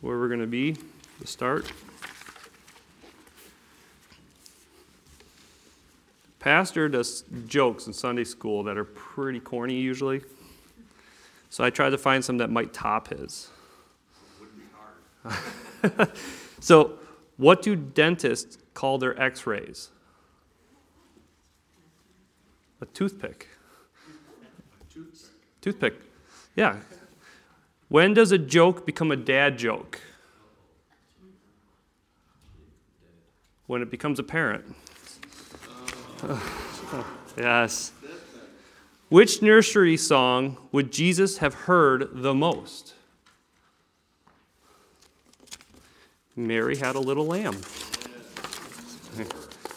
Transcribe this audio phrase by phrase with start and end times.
[0.00, 0.76] where we're going to be
[1.20, 1.72] to start.
[6.38, 10.22] Pastor does jokes in Sunday school that are pretty corny usually.
[11.50, 13.50] So I tried to find some that might top his.
[16.60, 16.98] so,
[17.36, 19.90] what do dentists call their x rays?
[22.80, 23.48] A toothpick.
[25.60, 25.94] Toothpick.
[26.54, 26.76] Yeah.
[27.88, 30.00] When does a joke become a dad joke?
[33.66, 34.74] When it becomes apparent.
[37.36, 37.92] yes.
[39.08, 42.94] Which nursery song would Jesus have heard the most?
[46.36, 47.58] Mary had a little lamb.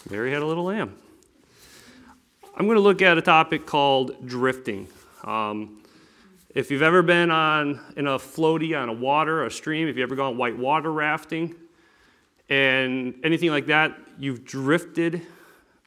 [0.09, 0.95] Mary had a little lamb.
[2.55, 4.87] I'm going to look at a topic called drifting.
[5.23, 5.80] Um,
[6.53, 10.07] if you've ever been on in a floaty on a water, a stream, if you've
[10.07, 11.55] ever gone white water rafting,
[12.49, 15.21] and anything like that, you've drifted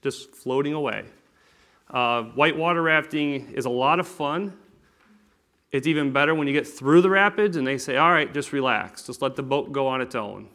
[0.02, 1.05] just floating away.
[1.91, 4.56] Uh, whitewater rafting is a lot of fun.
[5.70, 8.52] It's even better when you get through the rapids and they say, all right, just
[8.52, 10.48] relax, just let the boat go on its own.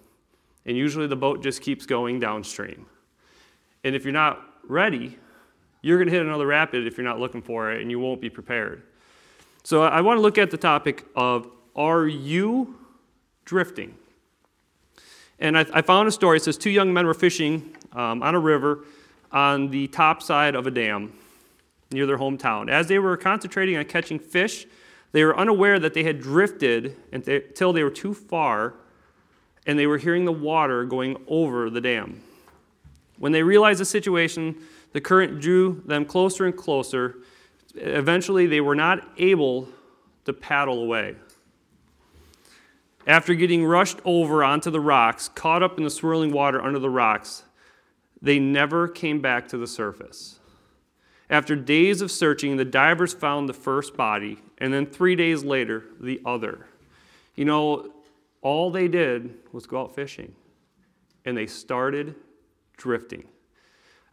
[0.65, 2.87] And usually the boat just keeps going downstream.
[3.83, 5.17] And if you're not ready,
[5.81, 8.21] you're going to hit another rapid if you're not looking for it and you won't
[8.21, 8.83] be prepared.
[9.63, 12.75] So I want to look at the topic of are you
[13.45, 13.95] drifting?
[15.39, 16.37] And I, I found a story.
[16.37, 18.85] It says two young men were fishing um, on a river
[19.31, 21.13] on the top side of a dam
[21.91, 22.69] near their hometown.
[22.69, 24.65] As they were concentrating on catching fish,
[25.11, 28.75] they were unaware that they had drifted until they were too far
[29.65, 32.21] and they were hearing the water going over the dam.
[33.17, 34.55] When they realized the situation,
[34.93, 37.17] the current drew them closer and closer.
[37.75, 39.69] Eventually, they were not able
[40.25, 41.15] to paddle away.
[43.07, 46.89] After getting rushed over onto the rocks, caught up in the swirling water under the
[46.89, 47.43] rocks,
[48.21, 50.39] they never came back to the surface.
[51.29, 55.85] After days of searching, the divers found the first body, and then three days later,
[55.99, 56.67] the other.
[57.35, 57.93] You know,
[58.41, 60.33] all they did was go out fishing,
[61.25, 62.15] and they started
[62.77, 63.25] drifting.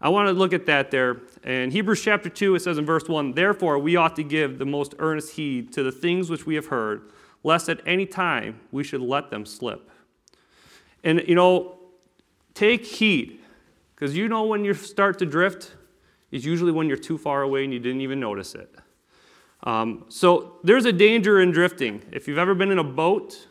[0.01, 1.23] I want to look at that there.
[1.43, 4.67] In Hebrews chapter 2, it says in verse 1 Therefore, we ought to give the
[4.67, 7.11] most earnest heed to the things which we have heard,
[7.43, 9.91] lest at any time we should let them slip.
[11.03, 11.79] And, you know,
[12.55, 13.41] take heed.
[13.95, 15.75] Because you know when you start to drift
[16.31, 18.75] is usually when you're too far away and you didn't even notice it.
[19.62, 22.03] Um, so there's a danger in drifting.
[22.12, 23.47] If you've ever been in a boat,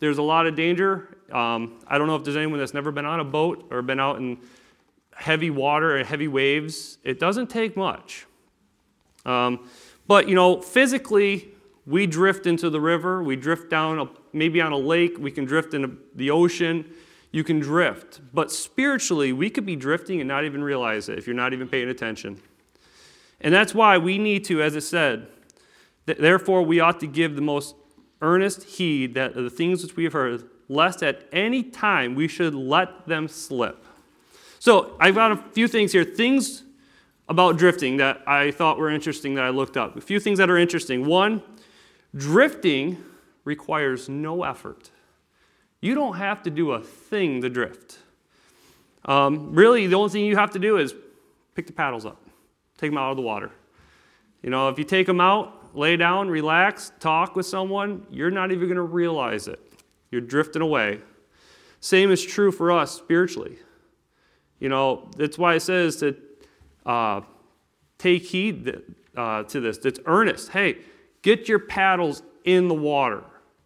[0.00, 1.16] there's a lot of danger.
[1.32, 4.00] Um, I don't know if there's anyone that's never been on a boat or been
[4.00, 4.38] out in
[5.16, 6.98] heavy water and heavy waves.
[7.02, 8.26] It doesn't take much.
[9.24, 9.68] Um,
[10.06, 11.48] but, you know, physically,
[11.84, 15.44] we drift into the river, we drift down, a, maybe on a lake, we can
[15.44, 16.84] drift into the ocean
[17.36, 18.20] you can drift.
[18.32, 21.68] But spiritually, we could be drifting and not even realize it if you're not even
[21.68, 22.40] paying attention.
[23.42, 25.28] And that's why we need to, as it said,
[26.06, 27.74] th- therefore we ought to give the most
[28.22, 32.54] earnest heed that the things which we have heard, lest at any time we should
[32.54, 33.85] let them slip.
[34.66, 36.64] So I've got a few things here, things
[37.28, 39.96] about drifting that I thought were interesting that I looked up.
[39.96, 41.06] A few things that are interesting.
[41.06, 41.40] One,
[42.16, 43.00] drifting
[43.44, 44.90] requires no effort.
[45.80, 47.98] You don't have to do a thing to drift.
[49.04, 50.96] Um, really, the only thing you have to do is
[51.54, 52.20] pick the paddles up,
[52.76, 53.52] take them out of the water.
[54.42, 58.50] You know, if you take them out, lay down, relax, talk with someone, you're not
[58.50, 59.60] even going to realize it.
[60.10, 61.02] You're drifting away.
[61.78, 63.58] Same is true for us spiritually.
[64.58, 66.16] You know, that's why it says to
[66.84, 67.20] uh,
[67.98, 68.82] take heed
[69.16, 69.78] uh, to this.
[69.78, 70.50] It's earnest.
[70.50, 70.78] Hey,
[71.22, 73.24] get your paddles in the water.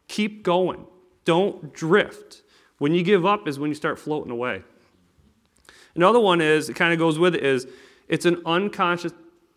[0.08, 0.86] Keep going.
[1.24, 2.42] Don't drift.
[2.78, 4.62] When you give up is when you start floating away.
[5.94, 7.66] Another one is, it kind of goes with it, is
[8.08, 9.12] it's an unconscious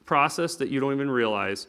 [0.06, 1.68] process that you don't even realize.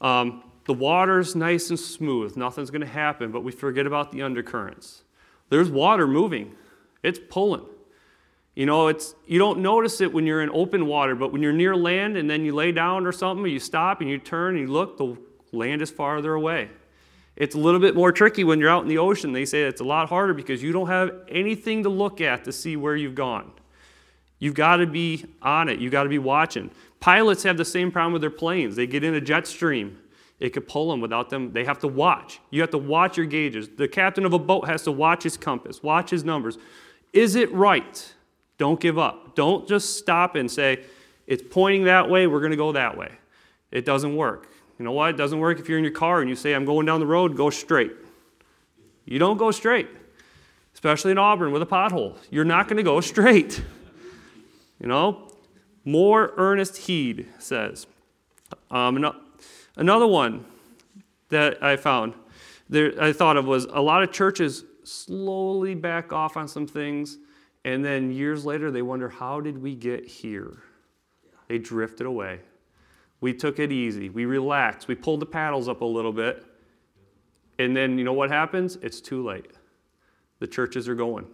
[0.00, 4.22] Um, the water's nice and smooth, nothing's going to happen, but we forget about the
[4.22, 5.02] undercurrents.
[5.48, 6.54] There's water moving,
[7.02, 7.64] it's pulling.
[8.54, 11.52] You know, it's you don't notice it when you're in open water, but when you're
[11.52, 14.68] near land and then you lay down or something, you stop and you turn and
[14.68, 15.16] you look, the
[15.52, 16.68] land is farther away.
[17.34, 19.32] It's a little bit more tricky when you're out in the ocean.
[19.32, 22.52] They say it's a lot harder because you don't have anything to look at to
[22.52, 23.52] see where you've gone.
[24.38, 26.70] You've got to be on it, you've got to be watching.
[27.00, 28.76] Pilots have the same problem with their planes.
[28.76, 29.98] They get in a jet stream,
[30.40, 31.52] it could pull them without them.
[31.52, 32.40] They have to watch.
[32.50, 33.68] You have to watch your gauges.
[33.68, 36.58] The captain of a boat has to watch his compass, watch his numbers.
[37.12, 38.12] Is it right?
[38.62, 39.34] Don't give up.
[39.34, 40.84] Don't just stop and say,
[41.26, 43.10] it's pointing that way, we're going to go that way.
[43.72, 44.52] It doesn't work.
[44.78, 45.10] You know what?
[45.10, 47.06] It doesn't work if you're in your car and you say, I'm going down the
[47.06, 47.90] road, go straight.
[49.04, 49.88] You don't go straight.
[50.74, 52.16] especially in Auburn with a pothole.
[52.30, 53.60] You're not going to go straight.
[54.78, 55.32] You know?
[55.84, 57.88] More earnest heed says.
[58.70, 59.04] Um,
[59.74, 60.44] another one
[61.30, 62.14] that I found,
[62.68, 67.18] there, I thought of was a lot of churches slowly back off on some things,
[67.64, 70.58] and then years later they wonder, how did we get here?
[71.48, 72.40] They drifted away.
[73.20, 74.08] We took it easy.
[74.08, 74.88] We relaxed.
[74.88, 76.44] We pulled the paddles up a little bit.
[77.58, 78.76] And then you know what happens?
[78.82, 79.52] It's too late.
[80.40, 81.26] The churches are going.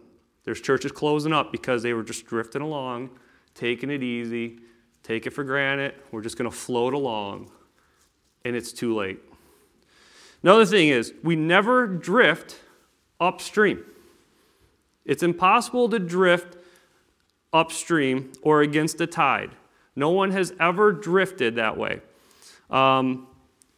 [0.45, 3.11] There's churches closing up because they were just drifting along,
[3.55, 4.59] taking it easy,
[5.03, 5.95] take it for granted.
[6.11, 7.51] We're just going to float along.
[8.45, 9.21] And it's too late.
[10.43, 12.61] Another thing is, we never drift
[13.21, 13.85] upstream.
[15.09, 16.59] It's impossible to drift
[17.53, 19.51] upstream or against the tide.
[19.97, 22.03] No one has ever drifted that way.
[22.71, 23.27] Um,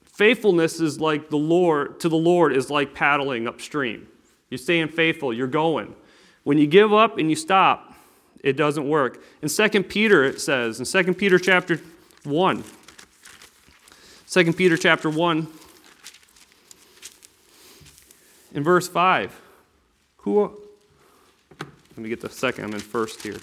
[0.05, 4.09] faithfulness is like the Lord to the Lord is like paddling upstream.
[4.51, 5.95] You're staying faithful, you're going.
[6.43, 7.95] When you give up and you stop,
[8.43, 9.23] it doesn't work.
[9.41, 11.81] In 2 Peter it says, in 2 Peter chapter
[12.25, 12.65] 1,
[14.29, 15.47] 2 Peter chapter 1,
[18.53, 19.41] in verse 5,
[20.19, 20.57] who
[22.01, 23.37] let me get the second, in first here.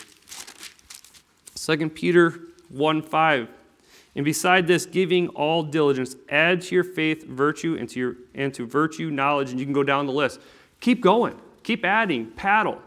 [1.53, 2.39] 2 Peter
[2.69, 3.47] 1 5.
[4.15, 8.51] And beside this, giving all diligence, add to your faith virtue, and to, your, and
[8.55, 10.39] to virtue knowledge, and you can go down the list.
[10.79, 12.81] Keep going, keep adding, paddle.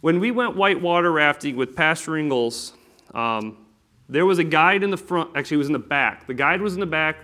[0.00, 2.72] When we went whitewater rafting with Pastor Ingalls,
[3.12, 3.58] um,
[4.08, 6.26] there was a guide in the front, actually, it was in the back.
[6.28, 7.16] The guide was in the back,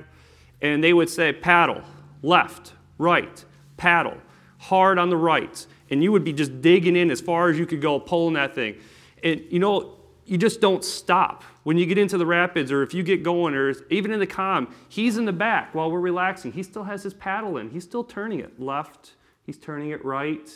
[0.61, 1.81] and they would say, paddle,
[2.23, 3.43] left, right,
[3.79, 4.19] paddle,
[4.59, 5.67] hard on the right.
[5.91, 8.55] And you would be just digging in as far as you could go, pulling that
[8.55, 8.77] thing.
[9.23, 11.45] And you know, you just don't stop.
[11.63, 14.27] When you get into the rapids, or if you get going, or even in the
[14.27, 16.53] calm, he's in the back while we're relaxing.
[16.53, 17.71] He still has his paddle in.
[17.71, 19.13] He's still turning it left.
[19.45, 20.49] He's turning it right.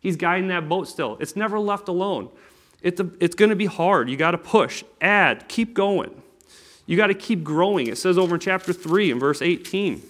[0.00, 1.16] He's guiding that boat still.
[1.20, 2.30] It's never left alone.
[2.82, 4.08] It's, it's going to be hard.
[4.08, 6.22] You got to push, add, keep going.
[6.86, 7.88] You got to keep growing.
[7.88, 10.02] It says over in chapter 3 in verse 18.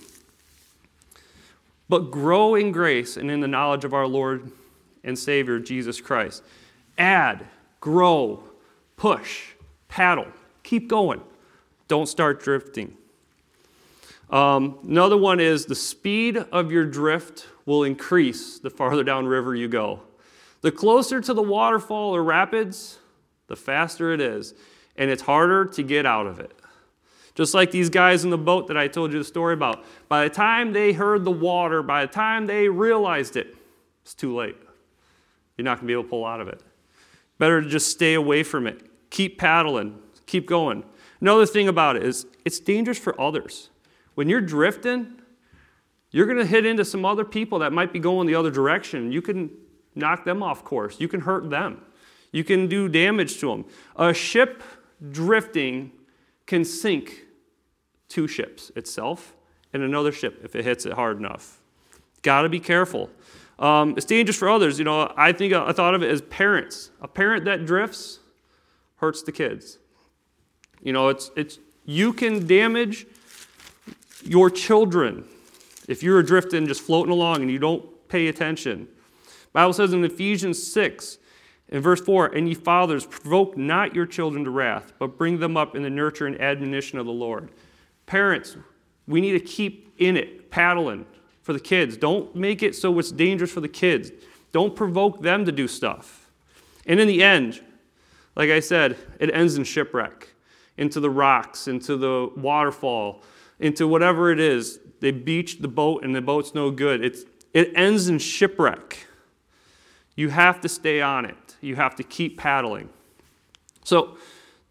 [1.88, 4.50] But grow in grace and in the knowledge of our Lord
[5.06, 6.43] and Savior, Jesus Christ.
[6.99, 7.47] Add,
[7.81, 8.43] grow,
[8.97, 9.53] push,
[9.88, 10.26] paddle,
[10.62, 11.23] keep going.
[11.88, 12.97] Don't start drifting.
[14.29, 19.55] Um, another one is the speed of your drift will increase the farther down river
[19.55, 20.00] you go.
[20.62, 22.99] The closer to the waterfall or rapids,
[23.47, 24.55] the faster it is,
[24.97, 26.52] and it's harder to get out of it.
[27.37, 29.85] Just like these guys in the boat that I told you the story about.
[30.09, 33.55] By the time they heard the water, by the time they realized it,
[34.02, 34.56] it's too late.
[35.56, 36.62] You're not going to be able to pull out of it.
[37.38, 38.87] Better to just stay away from it.
[39.11, 39.99] Keep paddling.
[40.26, 40.85] Keep going.
[41.20, 43.70] Another thing about it is it's dangerous for others.
[44.14, 45.20] When you're drifting,
[46.11, 49.12] you're going to hit into some other people that might be going the other direction.
[49.12, 49.50] You can
[49.94, 51.00] knock them off course.
[51.00, 51.82] You can hurt them.
[52.32, 53.64] You can do damage to them.
[53.97, 54.62] A ship
[55.11, 55.93] drifting
[56.47, 57.26] can sink
[58.09, 59.35] two ships itself
[59.73, 61.61] and another ship if it hits it hard enough.
[62.23, 63.11] Got to be careful.
[63.58, 64.79] Um, it's dangerous for others.
[64.79, 66.91] You know, I think I thought of it as parents.
[67.00, 68.19] A parent that drifts
[68.97, 69.79] hurts the kids.
[70.82, 73.06] You know, it's, it's, you can damage
[74.23, 75.25] your children
[75.88, 78.88] if you're drifting, just floating along and you don't pay attention.
[79.53, 81.19] Bible says in Ephesians 6,
[81.69, 85.57] in verse 4, and ye fathers, provoke not your children to wrath, but bring them
[85.57, 87.50] up in the nurture and admonition of the Lord.
[88.04, 88.57] Parents,
[89.09, 91.07] we need to keep in it, paddling,
[91.47, 91.97] for the kids.
[91.97, 94.11] Don't make it so it's dangerous for the kids.
[94.50, 96.29] Don't provoke them to do stuff.
[96.87, 97.62] And in the end,
[98.35, 100.35] like I said, it ends in shipwreck,
[100.76, 103.23] into the rocks, into the waterfall,
[103.61, 104.81] into whatever it is.
[104.99, 107.05] They beach the boat and the boat's no good.
[107.05, 107.23] It's,
[107.55, 109.07] it ends in shipwreck.
[110.17, 111.55] You have to stay on it.
[111.61, 112.88] You have to keep paddling.
[113.85, 114.19] So,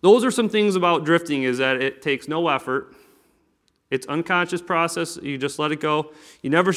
[0.01, 2.93] those are some things about drifting is that it takes no effort
[3.95, 5.17] it's unconscious process.
[5.17, 6.11] You just let it go.
[6.41, 6.73] You never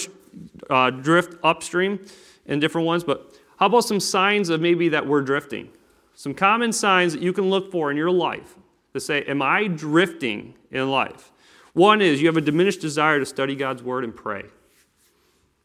[0.70, 2.06] uh, drift upstream
[2.46, 3.04] in different ones.
[3.04, 5.70] But how about some signs of maybe that we're drifting?
[6.14, 8.56] Some common signs that you can look for in your life
[8.92, 11.32] to say, Am I drifting in life?
[11.75, 14.44] One is you have a diminished desire to study God's Word and pray.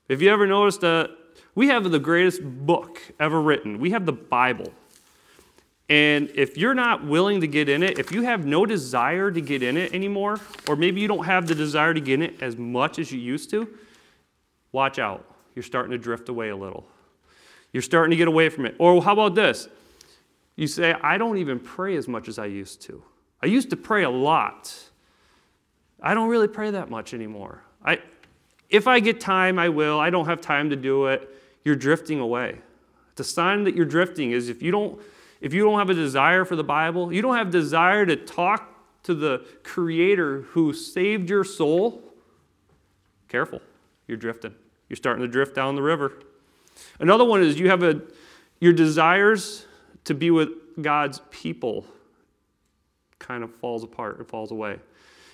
[0.09, 1.11] Have you ever noticed that
[1.55, 3.79] we have the greatest book ever written?
[3.79, 4.73] We have the Bible.
[5.89, 9.41] And if you're not willing to get in it, if you have no desire to
[9.41, 12.41] get in it anymore, or maybe you don't have the desire to get in it
[12.41, 13.67] as much as you used to,
[14.71, 15.25] watch out.
[15.55, 16.85] You're starting to drift away a little.
[17.73, 18.75] You're starting to get away from it.
[18.79, 19.67] Or how about this?
[20.55, 23.03] You say, I don't even pray as much as I used to.
[23.41, 24.73] I used to pray a lot.
[26.01, 27.61] I don't really pray that much anymore.
[27.83, 27.99] I,
[28.69, 29.99] if I get time, I will.
[29.99, 31.29] I don't have time to do it.
[31.65, 32.59] You're drifting away.
[33.15, 34.99] The sign that you're drifting is if you don't
[35.43, 39.03] if you don't have a desire for the Bible, you don't have desire to talk
[39.03, 42.01] to the creator who saved your soul,
[43.27, 43.61] careful,
[44.07, 44.55] you're drifting.
[44.87, 46.13] You're starting to drift down the river.
[46.97, 48.01] Another one is you have a
[48.61, 49.65] your desires
[50.05, 50.49] to be with
[50.81, 51.85] God's people
[53.19, 54.79] kind of falls apart, it falls away.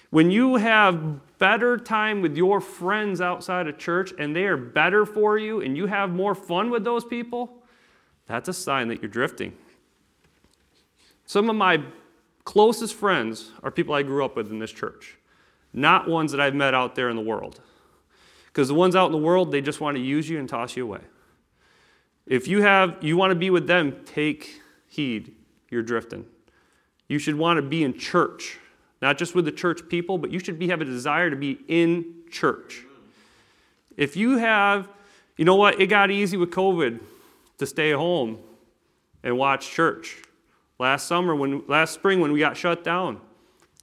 [0.10, 5.06] When you have better time with your friends outside of church and they are better
[5.06, 7.64] for you and you have more fun with those people,
[8.26, 9.54] that's a sign that you're drifting.
[11.30, 11.84] Some of my
[12.44, 15.16] closest friends are people I grew up with in this church,
[15.72, 17.62] not ones that I've met out there in the world.
[18.48, 20.76] Because the ones out in the world, they just want to use you and toss
[20.76, 21.02] you away.
[22.26, 25.36] If you have you want to be with them, take heed.
[25.70, 26.26] You're drifting.
[27.08, 28.58] You should want to be in church,
[29.00, 31.60] not just with the church people, but you should be have a desire to be
[31.68, 32.86] in church.
[33.96, 34.90] If you have,
[35.38, 37.00] you know what, it got easy with COVID
[37.60, 38.40] to stay home
[39.22, 40.24] and watch church
[40.80, 43.20] last summer, when, last spring when we got shut down.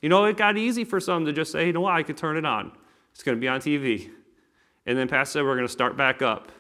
[0.03, 2.17] You know, it got easy for some to just say, you know what, I could
[2.17, 2.73] turn it on.
[3.13, 4.11] It's going to be on TV.
[4.87, 6.53] And then Pastor said, we're going to start back up.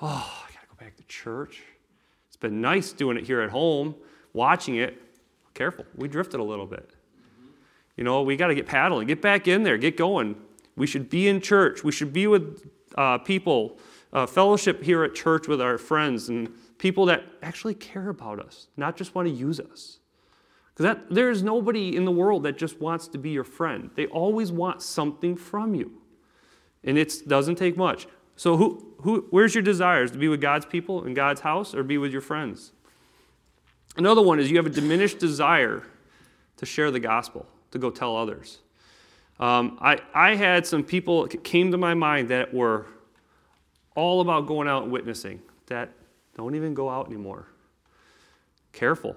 [0.00, 1.62] Oh, I got to go back to church.
[2.28, 3.94] It's been nice doing it here at home,
[4.32, 5.00] watching it.
[5.54, 6.90] Careful, we drifted a little bit.
[7.96, 10.36] You know, we got to get paddling, get back in there, get going.
[10.76, 11.84] We should be in church.
[11.84, 13.78] We should be with uh, people,
[14.12, 16.50] uh, fellowship here at church with our friends and
[16.82, 20.00] people that actually care about us, not just want to use us.
[20.74, 23.90] Because there is nobody in the world that just wants to be your friend.
[23.94, 25.92] They always want something from you.
[26.82, 28.08] And it doesn't take much.
[28.34, 30.10] So, who, who, where's your desires?
[30.10, 32.72] To be with God's people in God's house or be with your friends?
[33.96, 35.84] Another one is you have a diminished desire
[36.56, 38.58] to share the gospel, to go tell others.
[39.38, 42.86] Um, I, I had some people came to my mind that were
[43.94, 45.90] all about going out and witnessing, that
[46.36, 47.46] don't even go out anymore.
[48.72, 49.16] Careful.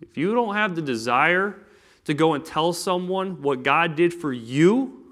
[0.00, 1.56] If you don't have the desire
[2.04, 5.04] to go and tell someone what God did for you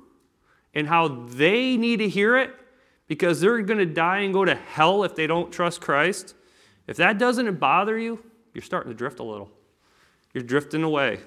[0.75, 2.51] and how they need to hear it
[3.07, 6.35] because they're going to die and go to hell if they don't trust Christ,
[6.87, 9.51] if that doesn't bother you, you're starting to drift a little.
[10.33, 11.21] You're drifting away.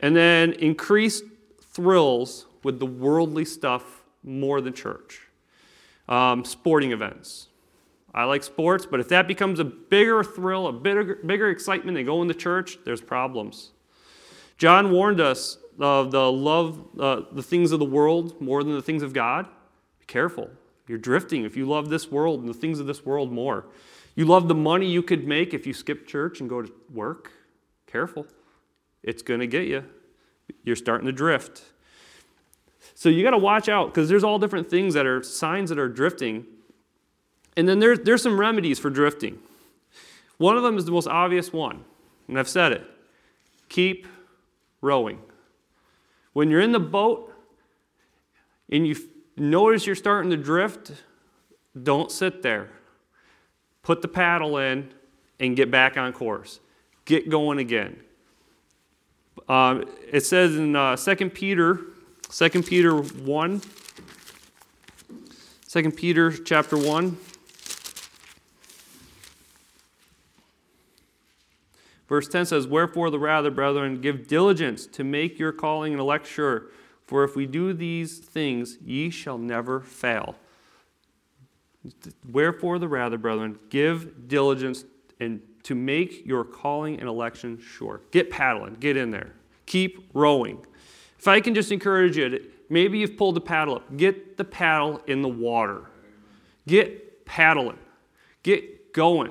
[0.00, 1.24] And then increased
[1.60, 5.20] thrills with the worldly stuff more than church.
[6.08, 7.48] Um, sporting events.
[8.14, 12.06] I like sports, but if that becomes a bigger thrill, a bigger, bigger excitement than
[12.06, 13.70] going to church, there's problems.
[14.58, 18.82] John warned us of the love, uh, the things of the world more than the
[18.82, 19.46] things of God.
[20.00, 20.50] Be careful.
[20.88, 23.66] You're drifting if you love this world and the things of this world more.
[24.16, 27.30] You love the money you could make if you skip church and go to work.
[27.86, 28.26] Careful.
[29.02, 29.84] It's going to get you.
[30.64, 31.62] You're starting to drift.
[32.94, 35.78] So you got to watch out because there's all different things that are signs that
[35.78, 36.44] are drifting
[37.56, 39.38] and then there's, there's some remedies for drifting.
[40.38, 41.84] One of them is the most obvious one,
[42.28, 42.86] and I've said it
[43.68, 44.06] keep
[44.82, 45.20] rowing.
[46.32, 47.32] When you're in the boat
[48.70, 48.96] and you
[49.36, 50.92] notice you're starting to drift,
[51.80, 52.68] don't sit there.
[53.82, 54.92] Put the paddle in
[55.38, 56.60] and get back on course.
[57.06, 58.00] Get going again.
[59.48, 61.80] Um, it says in uh, 2 Peter,
[62.30, 63.62] 2 Peter 1,
[65.68, 67.16] 2 Peter chapter 1,
[72.10, 76.26] Verse 10 says, Wherefore the rather, brethren, give diligence to make your calling and elect
[76.26, 76.66] sure.
[77.06, 80.34] For if we do these things, ye shall never fail.
[82.28, 84.84] Wherefore the rather, brethren, give diligence
[85.20, 88.00] and to make your calling and election sure.
[88.10, 89.32] Get paddling, get in there.
[89.66, 90.66] Keep rowing.
[91.16, 95.00] If I can just encourage you, maybe you've pulled the paddle up, get the paddle
[95.06, 95.84] in the water.
[96.66, 97.78] Get paddling.
[98.42, 99.30] Get going.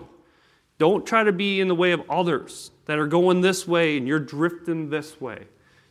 [0.80, 4.08] Don't try to be in the way of others that are going this way and
[4.08, 5.44] you're drifting this way.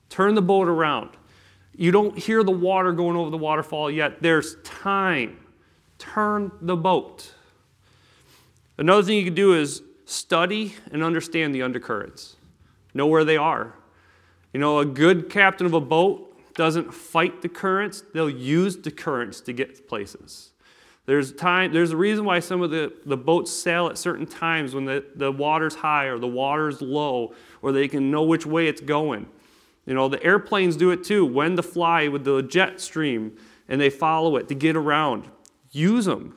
[0.08, 1.10] Turn the boat around.
[1.76, 4.20] You don't hear the water going over the waterfall yet.
[4.20, 5.38] There's time.
[5.98, 7.34] Turn the boat.
[8.78, 12.36] Another thing you can do is study and understand the undercurrents.
[12.94, 13.74] Know where they are.
[14.52, 18.90] You know, a good captain of a boat doesn't fight the currents, they'll use the
[18.90, 20.50] currents to get places.
[21.08, 24.74] There's, time, there's a reason why some of the, the boats sail at certain times
[24.74, 28.68] when the, the water's high or the water's low, or they can know which way
[28.68, 29.26] it's going.
[29.86, 33.38] You know, the airplanes do it too, when to fly with the jet stream,
[33.70, 35.30] and they follow it to get around.
[35.70, 36.36] Use them.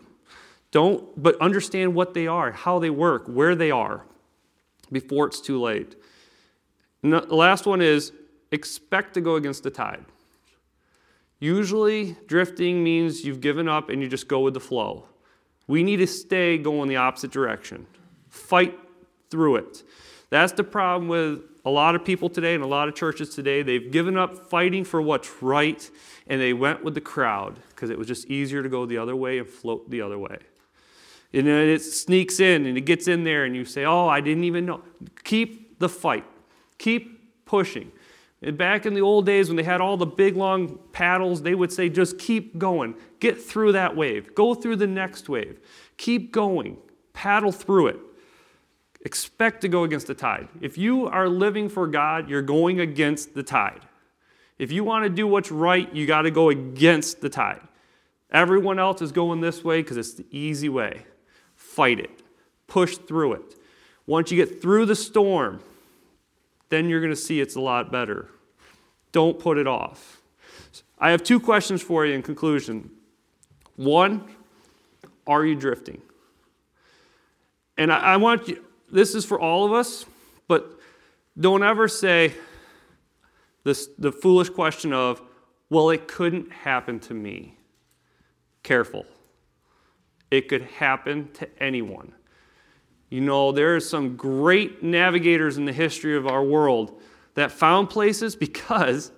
[0.71, 4.05] Don't, but understand what they are, how they work, where they are
[4.89, 5.97] before it's too late.
[7.03, 8.13] The last one is
[8.53, 10.05] expect to go against the tide.
[11.41, 15.05] Usually, drifting means you've given up and you just go with the flow.
[15.67, 17.87] We need to stay going the opposite direction.
[18.29, 18.77] Fight
[19.31, 19.83] through it.
[20.29, 23.63] That's the problem with a lot of people today and a lot of churches today.
[23.63, 25.89] They've given up fighting for what's right
[26.27, 29.15] and they went with the crowd because it was just easier to go the other
[29.15, 30.37] way and float the other way.
[31.33, 34.21] And then it sneaks in and it gets in there and you say, Oh, I
[34.21, 34.81] didn't even know.
[35.23, 36.25] Keep the fight,
[36.77, 37.91] keep pushing.
[38.41, 41.53] And back in the old days when they had all the big long paddles, they
[41.53, 42.95] would say, Just keep going.
[43.19, 44.33] Get through that wave.
[44.33, 45.59] Go through the next wave.
[45.97, 46.77] Keep going.
[47.13, 47.99] Paddle through it.
[49.03, 50.47] Expect to go against the tide.
[50.59, 53.81] If you are living for God, you're going against the tide.
[54.57, 57.61] If you want to do what's right, you got to go against the tide.
[58.31, 61.05] Everyone else is going this way because it's the easy way.
[61.55, 62.21] Fight it,
[62.67, 63.55] push through it.
[64.05, 65.61] Once you get through the storm,
[66.71, 68.29] then you're going to see it's a lot better.
[69.11, 70.21] Don't put it off.
[70.97, 72.89] I have two questions for you in conclusion.
[73.75, 74.23] One,
[75.27, 76.01] are you drifting?
[77.77, 80.05] And I, I want you, this is for all of us,
[80.47, 80.79] but
[81.39, 82.33] don't ever say
[83.63, 85.21] this, the foolish question of,
[85.69, 87.57] well, it couldn't happen to me.
[88.63, 89.05] Careful.
[90.29, 92.13] It could happen to anyone.
[93.11, 96.99] You know, there are some great navigators in the history of our world
[97.35, 99.11] that found places because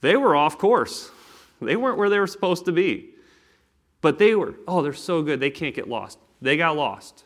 [0.00, 1.10] they were off course.
[1.60, 3.10] They weren't where they were supposed to be.
[4.00, 6.20] But they were, oh, they're so good, they can't get lost.
[6.40, 7.24] They got lost.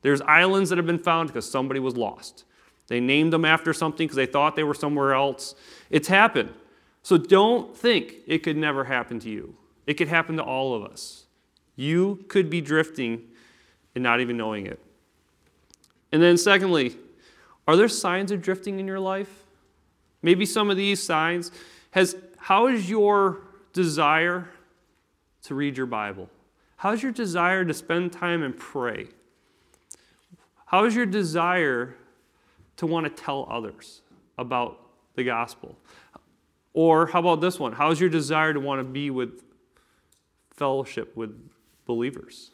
[0.00, 2.44] There's islands that have been found because somebody was lost.
[2.86, 5.54] They named them after something because they thought they were somewhere else.
[5.90, 6.54] It's happened.
[7.02, 9.56] So don't think it could never happen to you.
[9.86, 11.26] It could happen to all of us.
[11.76, 13.24] You could be drifting
[13.94, 14.80] and not even knowing it.
[16.12, 16.96] And then, secondly,
[17.66, 19.44] are there signs of drifting in your life?
[20.22, 21.50] Maybe some of these signs.
[21.90, 24.48] Has, how is your desire
[25.42, 26.28] to read your Bible?
[26.76, 29.08] How's your desire to spend time and pray?
[30.66, 31.96] How is your desire
[32.76, 34.02] to want to tell others
[34.38, 34.80] about
[35.14, 35.76] the gospel?
[36.72, 37.72] Or how about this one?
[37.72, 39.42] How's your desire to want to be with
[40.52, 41.36] fellowship with
[41.86, 42.50] believers?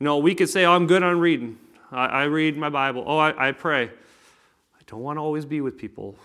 [0.00, 1.58] You know, we could say, oh, I'm good on reading.
[1.90, 3.04] I, I read my Bible.
[3.06, 3.84] Oh, I, I pray.
[3.84, 6.16] I don't want to always be with people,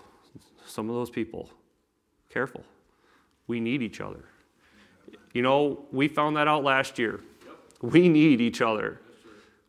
[0.66, 1.50] some of those people.
[2.30, 2.64] Careful.
[3.46, 4.24] We need each other.
[5.32, 7.20] You know, we found that out last year.
[7.80, 9.00] We need each other.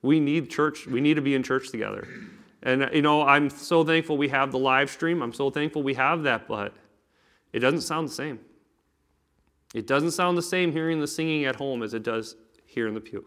[0.02, 0.86] We need church.
[0.86, 2.08] We need to be in church together.
[2.62, 5.22] And, you know, I'm so thankful we have the live stream.
[5.22, 6.74] I'm so thankful we have that, but
[7.52, 8.40] it doesn't sound the same.
[9.74, 12.94] It doesn't sound the same hearing the singing at home as it does here in
[12.94, 13.26] the pew.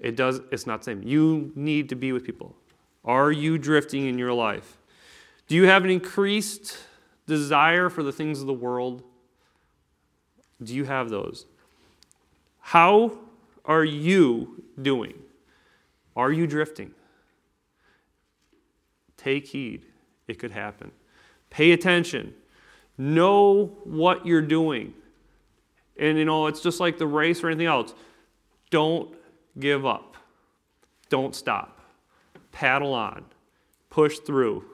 [0.00, 1.02] It does, it's not the same.
[1.02, 2.54] You need to be with people.
[3.04, 4.78] Are you drifting in your life?
[5.48, 6.76] Do you have an increased
[7.26, 9.02] desire for the things of the world?
[10.62, 11.46] Do you have those?
[12.60, 13.18] How
[13.64, 15.14] are you doing?
[16.16, 16.92] Are you drifting?
[19.16, 19.86] Take heed.
[20.26, 20.90] It could happen.
[21.50, 22.34] Pay attention.
[22.98, 24.94] Know what you're doing.
[25.98, 27.94] And you know, it's just like the race or anything else.
[28.70, 29.14] Don't
[29.58, 30.16] give up.
[31.08, 31.80] Don't stop.
[32.52, 33.24] Paddle on.
[33.90, 34.64] Push through.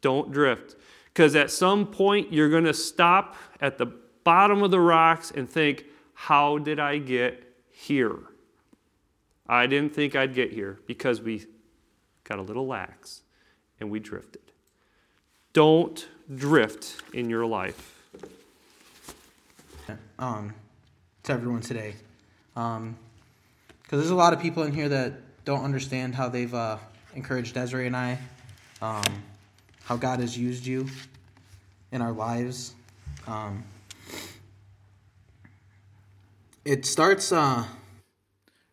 [0.00, 0.76] Don't drift.
[1.06, 3.86] Because at some point, you're going to stop at the
[4.24, 5.84] bottom of the rocks and think,
[6.14, 8.18] How did I get here?
[9.48, 11.44] I didn't think I'd get here because we
[12.22, 13.22] got a little lax
[13.80, 14.42] and we drifted.
[15.52, 17.96] Don't drift in your life.
[20.20, 20.54] Um,
[21.24, 21.94] to everyone today.
[23.90, 26.78] Because there's a lot of people in here that don't understand how they've uh,
[27.16, 28.18] encouraged Desiree and I,
[28.80, 29.02] um,
[29.82, 30.86] how God has used you
[31.90, 32.74] in our lives.
[33.26, 33.64] Um,
[36.64, 37.32] it starts.
[37.32, 37.64] Uh,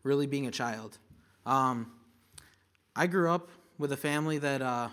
[0.03, 0.97] really being a child.
[1.45, 1.91] Um,
[2.95, 4.89] I grew up with a family that uh,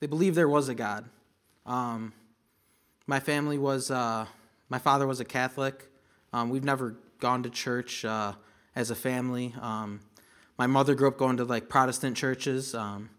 [0.00, 1.04] they believed there was a God.
[1.66, 2.12] Um,
[3.06, 4.24] my family was, uh,
[4.70, 5.88] my father was a Catholic.
[6.32, 8.32] Um, we've never gone to church uh,
[8.74, 9.54] as a family.
[9.60, 10.00] Um,
[10.58, 12.74] my mother grew up going to like Protestant churches.
[12.74, 13.10] Um,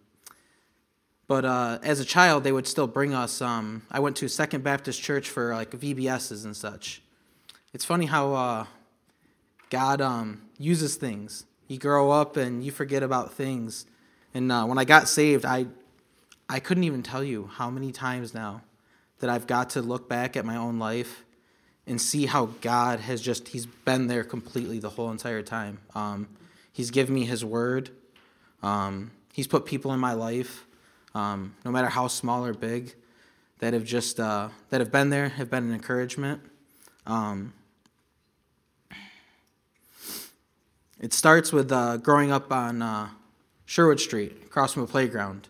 [1.27, 3.41] but uh, as a child, they would still bring us.
[3.41, 7.01] Um, I went to Second Baptist Church for like VBSs and such.
[7.73, 8.65] It's funny how uh,
[9.69, 11.45] God um, uses things.
[11.67, 13.85] You grow up and you forget about things.
[14.33, 15.67] And uh, when I got saved, I,
[16.49, 18.61] I couldn't even tell you how many times now
[19.19, 21.23] that I've got to look back at my own life
[21.86, 25.80] and see how God has just, He's been there completely the whole entire time.
[25.96, 26.28] Um,
[26.72, 27.89] he's given me His word.
[28.62, 30.65] Um, he's put people in my life,
[31.13, 32.96] um, no matter how small or big,
[33.60, 36.41] that have just, uh, that have been there, have been an encouragement.
[37.06, 37.54] Um,
[41.04, 43.10] It starts with uh, growing up on uh,
[43.65, 45.50] Sherwood Street, across from a playground.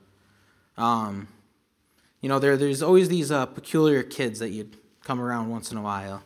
[0.77, 1.27] Um,
[2.21, 5.77] you know, there, there's always these uh, peculiar kids that you'd come around once in
[5.77, 6.23] a while.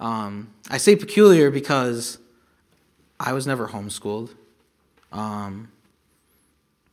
[0.00, 2.18] Um, I say peculiar because
[3.18, 4.30] I was never homeschooled.
[5.12, 5.70] Um,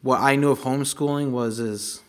[0.02, 2.02] what I knew of homeschooling was is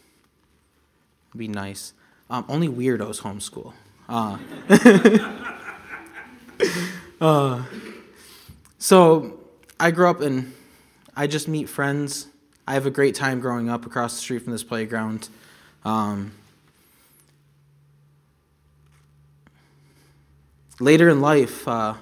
[1.36, 1.92] be nice.
[2.28, 3.72] Um, only weirdos homeschool.
[4.08, 4.38] Uh,
[7.20, 7.64] uh,
[8.78, 9.40] so
[9.78, 10.52] I grew up and
[11.16, 12.26] I just meet friends.
[12.66, 15.28] I have a great time growing up across the street from this playground.
[15.84, 16.32] Um,
[20.80, 21.94] later in life, uh,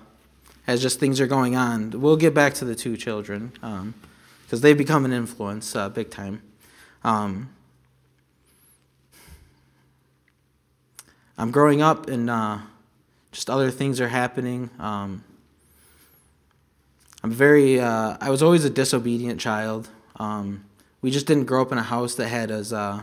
[0.66, 4.60] as just things are going on, we'll get back to the two children because um,
[4.60, 6.42] they've become an influence uh, big time.
[7.04, 7.50] Um,
[11.36, 12.58] I'm growing up and uh,
[13.32, 14.70] just other things are happening.
[14.78, 15.24] Um,
[17.22, 19.88] I'm very, uh, I was always a disobedient child.
[20.16, 20.64] Um,
[21.00, 23.02] we just didn't grow up in a house that had as uh,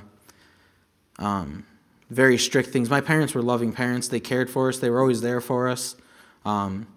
[1.19, 1.65] um,
[2.09, 2.89] very strict things.
[2.89, 4.07] My parents were loving parents.
[4.07, 4.79] They cared for us.
[4.79, 5.95] They were always there for us.
[6.45, 6.87] Um,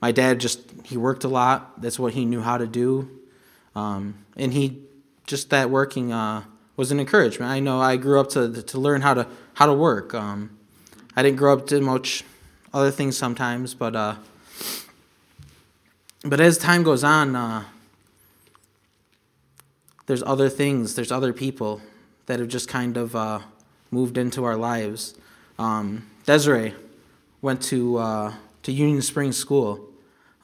[0.00, 1.80] my dad just he worked a lot.
[1.80, 3.08] That's what he knew how to do,
[3.74, 4.82] um, and he
[5.26, 6.44] just that working uh,
[6.76, 7.50] was an encouragement.
[7.50, 10.14] I know I grew up to to learn how to how to work.
[10.14, 10.56] Um,
[11.16, 12.24] I didn't grow up to much
[12.72, 14.16] other things sometimes, but uh,
[16.24, 17.64] but as time goes on, uh,
[20.06, 21.80] there's other things, there's other people
[22.26, 23.40] that have just kind of uh,
[23.90, 25.14] moved into our lives.
[25.58, 26.74] Um, Desiree
[27.40, 29.88] went to uh, to Union Springs School.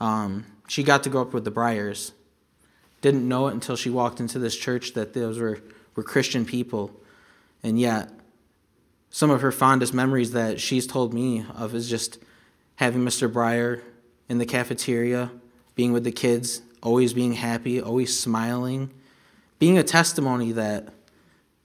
[0.00, 2.12] Um, she got to grow up with the Briars.
[3.00, 5.60] Didn't know it until she walked into this church that those were,
[5.94, 6.90] were Christian people.
[7.62, 8.10] And yet,
[9.10, 12.18] some of her fondest memories that she's told me of is just
[12.76, 13.30] having Mr.
[13.32, 13.82] Briar
[14.28, 15.30] in the cafeteria,
[15.74, 18.90] being with the kids, always being happy, always smiling,
[19.58, 20.88] being a testimony that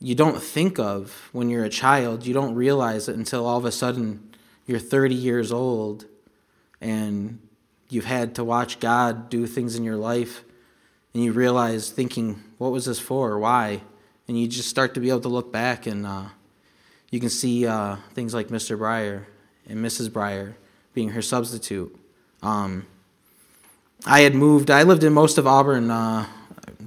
[0.01, 2.25] you don't think of when you're a child.
[2.25, 4.33] You don't realize it until all of a sudden
[4.65, 6.05] you're 30 years old
[6.79, 7.39] and
[7.89, 10.43] you've had to watch God do things in your life
[11.13, 13.37] and you realize thinking, what was this for?
[13.39, 13.81] Why?
[14.27, 16.25] And you just start to be able to look back and uh,
[17.09, 18.77] you can see uh, things like Mr.
[18.77, 19.27] Briar
[19.67, 20.13] and Mrs.
[20.13, 20.55] Briar
[20.93, 21.93] being her substitute.
[22.41, 22.85] Um,
[24.05, 26.25] I had moved, I lived in most of Auburn, uh,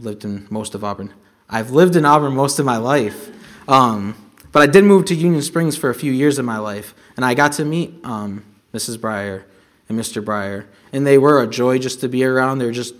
[0.01, 1.12] lived in most of Auburn.
[1.53, 3.31] I've lived in Auburn most of my life.
[3.69, 4.17] Um,
[4.53, 7.25] but I did move to Union Springs for a few years of my life, and
[7.25, 9.01] I got to meet um, Mrs.
[9.01, 9.47] Briar
[9.88, 10.25] and Mr.
[10.25, 12.59] Briar, and they were a joy just to be around.
[12.59, 12.95] They're just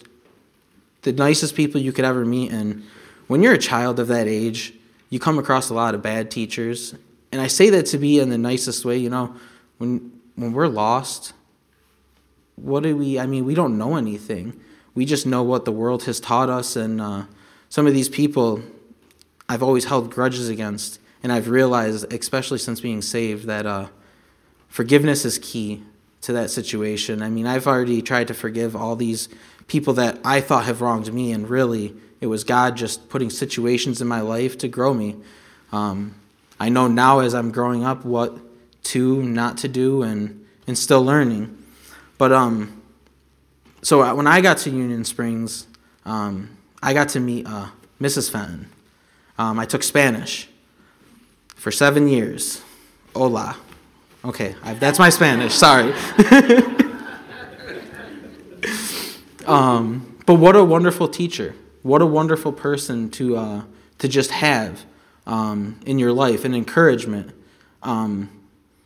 [1.03, 2.53] the nicest people you could ever meet.
[2.53, 2.85] And
[3.27, 4.75] when you're a child of that age,
[5.11, 6.95] you come across a lot of bad teachers,
[7.33, 8.99] and I say that to be in the nicest way.
[8.99, 9.35] You know,
[9.79, 11.33] when when we're lost,
[12.57, 13.19] what do we?
[13.19, 14.59] I mean, we don't know anything.
[14.95, 17.25] We just know what the world has taught us, and uh,
[17.73, 18.63] some of these people
[19.49, 23.87] I've always held grudges against, and I've realized, especially since being saved, that uh,
[24.69, 25.83] forgiveness is key
[26.21, 27.23] to that situation.
[27.23, 29.31] I mean, I've already tried to forgive all these
[29.69, 34.03] people that I thought have wronged me, and really, it was God just putting situations
[34.03, 35.17] in my life to grow me.
[35.73, 36.15] Um,
[36.61, 38.37] I know now as I'm growing up what
[38.83, 41.57] to, not to do, and, and still learning.
[42.19, 42.83] But um,
[43.81, 45.67] so uh, when I got to Union Springs,
[46.05, 47.69] um, I got to meet uh,
[48.01, 48.31] Mrs.
[48.31, 48.69] Fenton.
[49.39, 50.49] Um, I took Spanish
[51.55, 52.63] for seven years.
[53.15, 53.57] Hola.
[54.25, 55.55] Okay, I, that's my Spanish.
[55.55, 55.93] Sorry.
[59.47, 61.55] um, but what a wonderful teacher.
[61.83, 63.63] What a wonderful person to, uh,
[63.99, 64.85] to just have
[65.27, 67.33] um, in your life, and encouragement.
[67.83, 68.31] Um,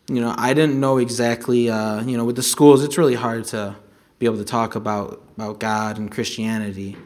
[0.08, 3.44] you know, I didn't know exactly, uh, you know, with the schools, it's really hard
[3.46, 3.76] to
[4.18, 6.96] be able to talk about, about God and Christianity.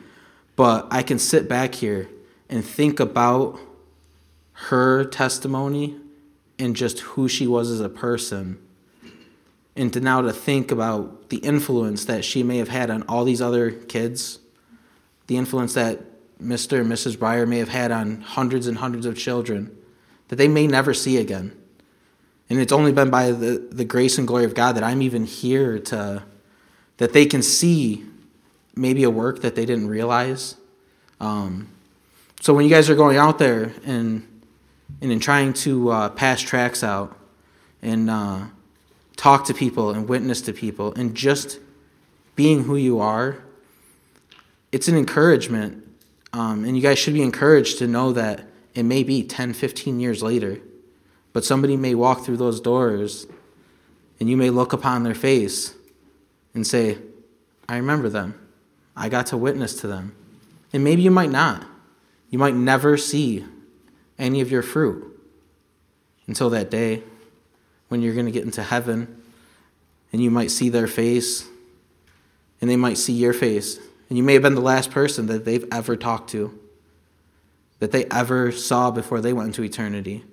[0.60, 2.10] But I can sit back here
[2.50, 3.58] and think about
[4.52, 5.96] her testimony
[6.58, 8.58] and just who she was as a person.
[9.74, 13.24] And to now to think about the influence that she may have had on all
[13.24, 14.38] these other kids,
[15.28, 16.00] the influence that
[16.38, 16.82] Mr.
[16.82, 17.18] and Mrs.
[17.18, 19.74] Briar may have had on hundreds and hundreds of children
[20.28, 21.58] that they may never see again.
[22.50, 25.24] And it's only been by the, the grace and glory of God that I'm even
[25.24, 26.22] here to,
[26.98, 28.04] that they can see
[28.74, 30.56] maybe a work that they didn't realize.
[31.20, 31.68] Um,
[32.40, 34.26] so when you guys are going out there and
[35.00, 37.16] and in trying to uh, pass tracks out
[37.82, 38.40] and uh,
[39.16, 41.58] talk to people and witness to people and just
[42.36, 43.42] being who you are,
[44.72, 45.86] it's an encouragement.
[46.32, 49.98] Um, and you guys should be encouraged to know that it may be 10, 15
[50.00, 50.60] years later,
[51.32, 53.26] but somebody may walk through those doors
[54.20, 55.74] and you may look upon their face
[56.54, 56.98] and say,
[57.68, 58.39] I remember them.
[59.00, 60.14] I got to witness to them.
[60.74, 61.66] And maybe you might not.
[62.28, 63.46] You might never see
[64.18, 65.18] any of your fruit
[66.26, 67.02] until that day
[67.88, 69.22] when you're going to get into heaven
[70.12, 71.48] and you might see their face
[72.60, 73.78] and they might see your face.
[74.10, 76.58] And you may have been the last person that they've ever talked to,
[77.78, 80.24] that they ever saw before they went into eternity.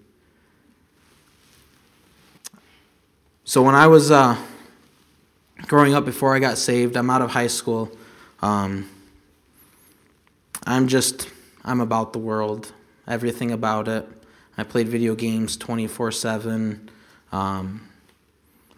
[3.46, 4.36] So when I was uh,
[5.68, 7.90] growing up before I got saved, I'm out of high school.
[8.42, 8.90] Um,
[10.66, 11.30] I'm just,
[11.64, 12.72] I'm about the world,
[13.08, 14.08] everything about it.
[14.58, 16.90] I played video games 24 7.
[17.32, 17.88] Um,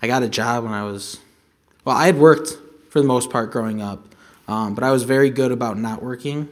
[0.01, 1.19] I got a job when I was,
[1.85, 2.57] well, I had worked
[2.89, 4.13] for the most part growing up,
[4.47, 6.49] um, but I was very good about not working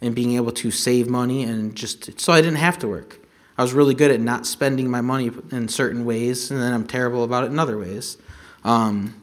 [0.00, 3.18] and being able to save money and just so I didn't have to work.
[3.58, 6.86] I was really good at not spending my money in certain ways, and then I'm
[6.86, 8.16] terrible about it in other ways.
[8.64, 9.22] Um,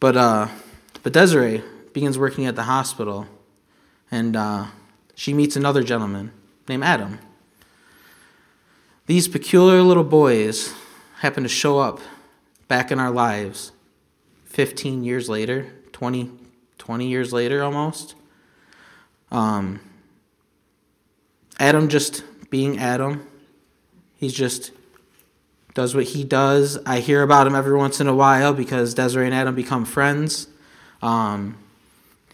[0.00, 0.48] but uh,
[1.02, 1.62] but Desiree
[1.96, 3.26] begins working at the hospital,
[4.10, 4.66] and uh,
[5.14, 6.30] she meets another gentleman
[6.68, 7.18] named Adam.
[9.06, 10.74] These peculiar little boys
[11.20, 12.00] happen to show up
[12.68, 13.72] back in our lives
[14.44, 16.32] 15 years later, 20,
[16.76, 18.14] 20 years later almost.
[19.30, 19.80] Um,
[21.58, 23.26] Adam just being Adam,
[24.18, 24.70] he's just
[25.72, 26.78] does what he does.
[26.84, 30.48] I hear about him every once in a while because Desiree and Adam become friends.
[31.00, 31.56] Um,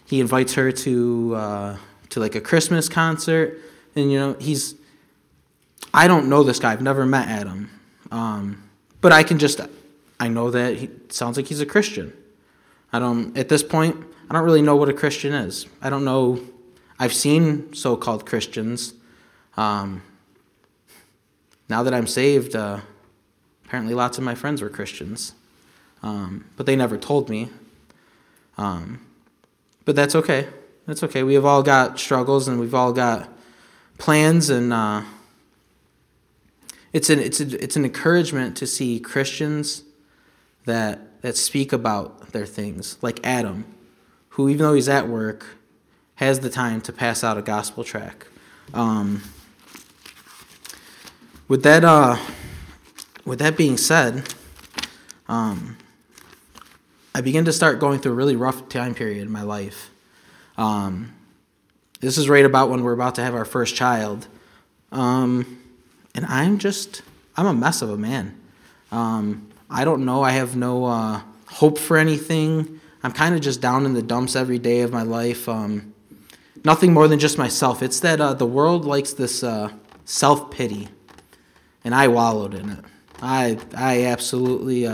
[0.05, 1.77] he invites her to uh,
[2.09, 3.59] to like a Christmas concert,
[3.95, 4.75] and you know he's.
[5.93, 6.71] I don't know this guy.
[6.71, 7.69] I've never met Adam,
[8.09, 8.63] um,
[8.99, 9.59] but I can just
[10.19, 12.13] I know that he sounds like he's a Christian.
[12.93, 13.97] I don't, at this point,
[14.29, 15.65] I don't really know what a Christian is.
[15.81, 16.39] I don't know,
[16.97, 18.93] I've seen so called Christians.
[19.57, 20.01] Um,
[21.67, 22.79] now that I'm saved, uh,
[23.65, 25.33] apparently lots of my friends were Christians,
[26.03, 27.49] um, but they never told me.
[28.57, 29.05] Um,
[29.85, 30.47] but that's okay.
[30.85, 31.23] That's okay.
[31.23, 33.29] We have all got struggles and we've all got
[33.97, 35.03] plans, and uh,
[36.91, 39.83] it's an it's a, it's an encouragement to see Christians
[40.65, 43.65] that, that speak about their things, like Adam,
[44.29, 45.57] who, even though he's at work,
[46.15, 48.27] has the time to pass out a gospel track.
[48.73, 49.23] Um,
[51.47, 52.17] with that, uh,
[53.25, 54.33] with that being said,
[55.27, 55.77] um,
[57.15, 59.91] I begin to start going through a really rough time period in my life.
[60.57, 61.13] Um,
[61.99, 64.27] this is right about when we're about to have our first child.
[64.91, 65.61] Um,
[66.15, 67.03] and I'm just,
[67.37, 68.39] I'm a mess of a man.
[68.91, 70.23] Um, I don't know.
[70.23, 72.81] I have no uh, hope for anything.
[73.03, 75.47] I'm kind of just down in the dumps every day of my life.
[75.47, 75.93] Um,
[76.63, 77.83] nothing more than just myself.
[77.83, 79.71] It's that uh, the world likes this uh,
[80.05, 80.89] self pity,
[81.83, 82.85] and I wallowed in it.
[83.21, 84.87] I I absolutely.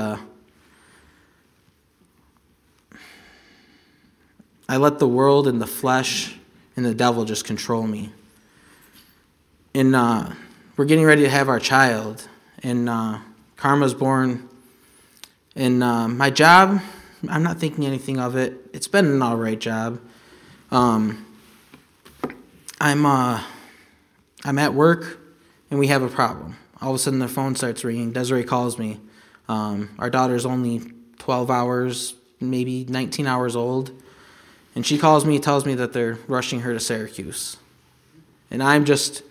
[4.70, 6.36] I let the world and the flesh
[6.76, 8.12] and the devil just control me.
[9.74, 10.30] And uh,
[10.78, 12.28] we're getting ready to have our child,
[12.62, 13.18] and uh,
[13.58, 14.48] Karma's born
[15.56, 16.82] and uh, my job,
[17.28, 18.54] I'm not thinking anything of it.
[18.72, 20.00] It's been an all right job.
[20.70, 21.26] Um,
[22.80, 23.44] I'm uh,
[24.46, 25.20] I'm at work,
[25.72, 26.58] and we have a problem.
[26.80, 28.14] All of a sudden, the phone starts ringing.
[28.14, 29.00] Desiree calls me.
[29.50, 30.82] Um, our daughter's only
[31.18, 33.92] 12 hours, maybe 19 hours old,
[34.76, 37.58] and she calls me, tells me that they're rushing her to Syracuse,
[38.52, 39.24] and I'm just,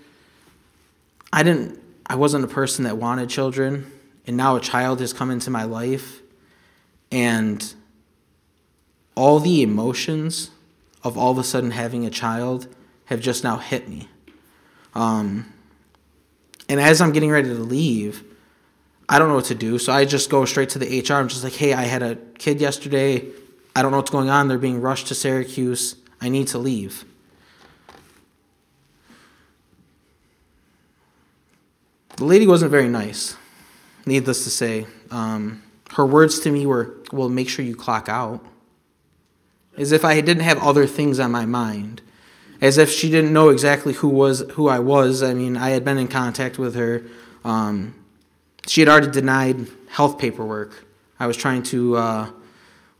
[1.33, 3.93] I didn't, I wasn't a person that wanted children
[4.29, 6.21] and now a child has come into my life,
[7.11, 7.75] and
[9.15, 10.51] all the emotions
[11.03, 12.69] of all of a sudden having a child
[13.07, 14.07] have just now hit me.
[14.95, 15.51] Um,
[16.69, 18.23] and as I'm getting ready to leave,
[19.09, 19.79] I don't know what to do.
[19.79, 21.15] So I just go straight to the HR.
[21.15, 23.25] I'm just like, hey, I had a kid yesterday.
[23.79, 24.49] I don't know what's going on.
[24.49, 25.95] They're being rushed to Syracuse.
[26.21, 27.05] I need to leave.
[32.17, 33.37] The lady wasn't very nice
[34.05, 34.89] needless to say.
[35.13, 35.63] Um,
[35.93, 38.45] her words to me were, Well, make sure you clock out.
[39.77, 42.03] As if I didn't have other things on my mind.
[42.61, 45.23] As if she didn't know exactly who was who I was.
[45.23, 47.05] I mean, I had been in contact with her.
[47.45, 47.95] Um,
[48.67, 50.85] she had already denied health paperwork.
[51.21, 52.31] I was trying to, uh,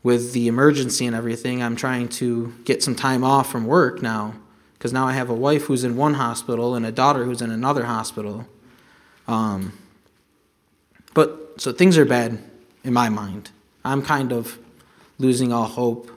[0.09, 4.33] with the emergency and everything, I'm trying to get some time off from work now
[4.73, 7.51] because now I have a wife who's in one hospital and a daughter who's in
[7.51, 8.47] another hospital.
[9.27, 9.77] Um,
[11.13, 12.39] but so things are bad
[12.83, 13.51] in my mind.
[13.85, 14.57] I'm kind of
[15.19, 16.09] losing all hope.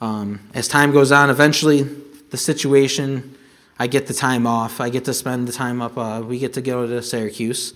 [0.00, 1.82] Um, as time goes on, eventually
[2.30, 3.36] the situation,
[3.78, 4.80] I get the time off.
[4.80, 5.98] I get to spend the time up.
[5.98, 7.74] Uh, we get to go to Syracuse.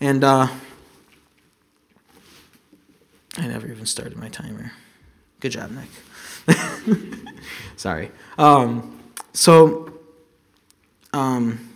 [0.00, 0.46] And uh,
[3.36, 4.70] I never even started my timer.
[5.44, 6.56] Good job, Nick.
[7.76, 8.10] Sorry.
[8.38, 8.98] Um,
[9.34, 9.92] so,
[11.12, 11.68] um,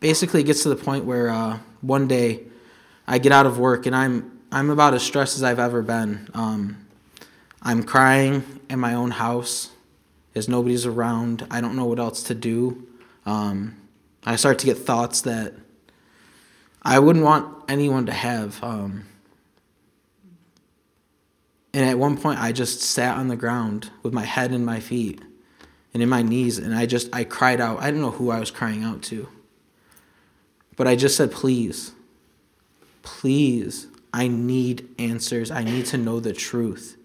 [0.00, 2.40] basically, it gets to the point where uh, one day
[3.06, 6.28] I get out of work and I'm I'm about as stressed as I've ever been.
[6.34, 6.88] Um,
[7.62, 9.70] I'm crying in my own house
[10.34, 11.46] as nobody's around.
[11.52, 12.84] I don't know what else to do.
[13.26, 13.76] Um,
[14.26, 15.54] I start to get thoughts that
[16.82, 18.60] I wouldn't want anyone to have.
[18.60, 19.04] Um,
[21.72, 24.80] and at one point, I just sat on the ground with my head in my
[24.80, 25.22] feet
[25.94, 27.80] and in my knees, and I just I cried out.
[27.80, 29.28] I didn't know who I was crying out to,
[30.76, 31.92] but I just said, "Please,
[33.02, 35.50] please, I need answers.
[35.50, 36.96] I need to know the truth."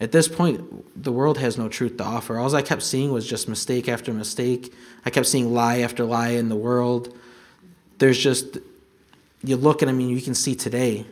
[0.00, 2.38] At this point, the world has no truth to offer.
[2.38, 4.72] All I kept seeing was just mistake after mistake.
[5.04, 7.16] I kept seeing lie after lie in the world.
[7.98, 8.58] There's just
[9.42, 11.06] you look at I mean you can see today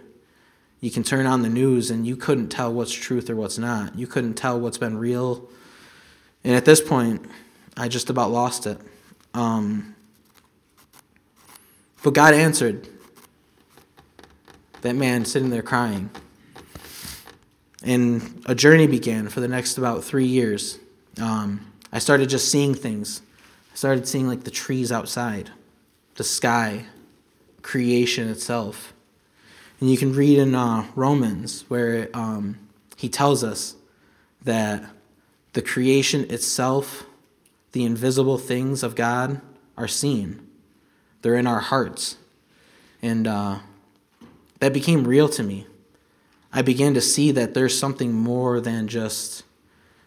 [0.83, 3.97] you can turn on the news and you couldn't tell what's truth or what's not.
[3.97, 5.49] You couldn't tell what's been real.
[6.42, 7.25] And at this point,
[7.77, 8.79] I just about lost it.
[9.33, 9.95] Um,
[12.03, 12.88] but God answered
[14.81, 16.11] that man sitting there crying.
[17.85, 20.81] And a journey began for the next about three years.
[21.21, 23.23] Um, I started just seeing things.
[23.73, 25.51] I started seeing like the trees outside,
[26.16, 26.87] the sky,
[27.62, 28.92] creation itself.
[29.83, 32.57] And you can read in uh, Romans where um,
[32.97, 33.75] he tells us
[34.45, 34.85] that
[35.55, 37.05] the creation itself,
[37.73, 39.40] the invisible things of God,
[39.77, 40.47] are seen.
[41.23, 42.16] They're in our hearts.
[43.03, 43.59] And uh,
[44.61, 45.66] that became real to me.
[46.53, 49.42] I began to see that there's something more than just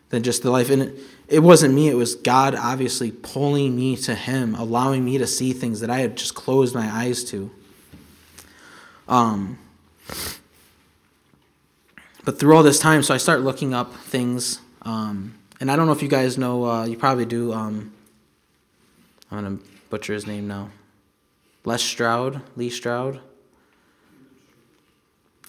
[0.08, 0.70] than just the life.
[0.70, 5.18] And it, it wasn't me, it was God obviously pulling me to Him, allowing me
[5.18, 7.52] to see things that I had just closed my eyes to.
[9.10, 9.60] Um,
[12.26, 14.60] but through all this time, so I start looking up things.
[14.82, 17.54] Um, and I don't know if you guys know, uh, you probably do.
[17.54, 17.94] Um,
[19.32, 20.70] I'm to butcher his name now.
[21.64, 23.20] Les Stroud, Lee Stroud.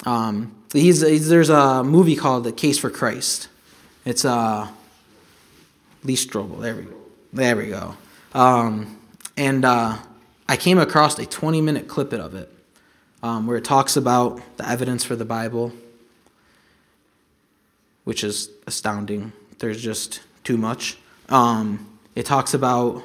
[0.05, 3.49] Um, he's, he's, there's a movie called The Case for Christ.
[4.05, 4.69] It's uh,
[6.05, 6.61] Lee Strobel.
[6.61, 6.97] There we go.
[7.33, 7.97] There we go.
[8.35, 8.99] Um,
[9.37, 9.99] and uh,
[10.49, 12.53] I came across a 20 minute clip of it
[13.23, 15.73] um, where it talks about the evidence for the Bible,
[18.05, 19.33] which is astounding.
[19.59, 20.99] There's just too much.
[21.29, 23.03] Um, it talks about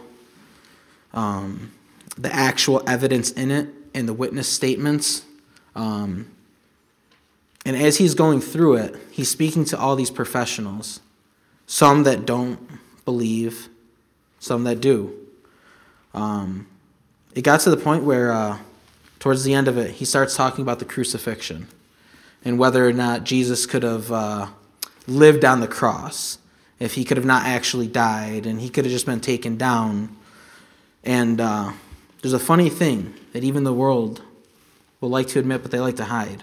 [1.14, 1.72] um,
[2.18, 5.24] the actual evidence in it and the witness statements.
[5.76, 6.32] Um,
[7.66, 11.00] and as he's going through it, he's speaking to all these professionals,
[11.68, 12.60] some that don't
[13.06, 13.70] believe,
[14.40, 15.16] some that do.
[16.14, 16.68] Um,
[17.34, 18.58] it got to the point where uh,
[19.22, 21.68] towards the end of it, he starts talking about the crucifixion
[22.44, 24.48] and whether or not Jesus could have uh,
[25.06, 26.40] lived on the cross,
[26.80, 30.18] if he could have not actually died, and he could have just been taken down.
[31.04, 31.72] And uh,
[32.22, 34.24] there's a funny thing that even the world
[35.02, 36.42] will like to admit, but they like to hide.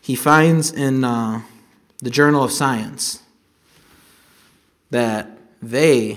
[0.00, 1.42] He finds in uh,
[1.98, 3.22] the Journal of Science
[4.88, 5.28] that
[5.60, 6.16] they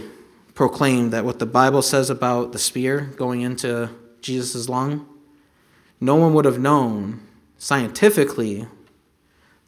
[0.54, 3.90] proclaim that what the Bible says about the spear going into
[4.22, 5.11] Jesus' lung
[6.02, 7.22] no one would have known
[7.60, 8.68] scientifically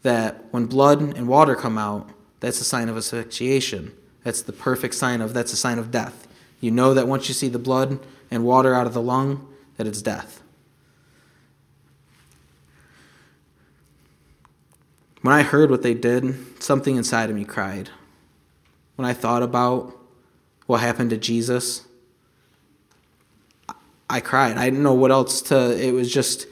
[0.02, 3.94] that when blood and water come out, that's a sign of asphyxiation.
[4.24, 6.28] That's the perfect sign of that's a sign of death.
[6.60, 8.00] You know that once you see the blood
[8.32, 10.42] and water out of the lung, that it's death.
[15.22, 17.90] When I heard what they did, something inside of me cried.
[18.96, 19.98] When I thought about
[20.66, 21.86] what happened to Jesus,
[24.14, 24.58] I cried.
[24.58, 25.76] I didn't know what else to.
[25.76, 26.46] It was just.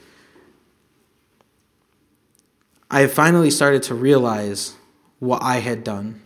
[2.89, 4.73] I finally started to realize
[5.19, 6.23] what I had done